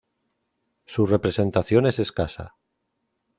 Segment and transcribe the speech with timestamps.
[0.85, 2.55] Su representación es escasa.